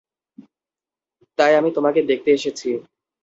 [1.37, 2.69] তাই আমি তোমাকে দেখতে এসেছি।